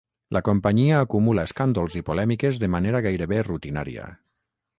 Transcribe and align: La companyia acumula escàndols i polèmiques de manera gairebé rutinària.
La 0.35 0.39
companyia 0.45 1.01
acumula 1.07 1.43
escàndols 1.49 1.99
i 2.01 2.03
polèmiques 2.09 2.59
de 2.65 2.71
manera 2.77 3.03
gairebé 3.09 3.45
rutinària. 3.51 4.09